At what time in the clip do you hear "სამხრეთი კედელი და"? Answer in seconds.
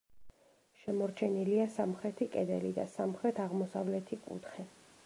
1.75-2.87